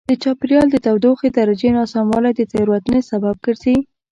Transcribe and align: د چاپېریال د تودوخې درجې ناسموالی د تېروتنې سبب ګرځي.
د 0.09 0.11
چاپېریال 0.23 0.67
د 0.71 0.77
تودوخې 0.85 1.29
درجې 1.39 1.69
ناسموالی 1.77 2.31
د 2.35 2.41
تېروتنې 2.51 2.99
سبب 3.09 3.35
ګرځي. 3.45 3.77